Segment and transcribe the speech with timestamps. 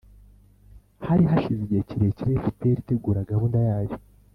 [1.07, 3.95] hari hashize igihe kirekire fpr itegura gahunda yayo;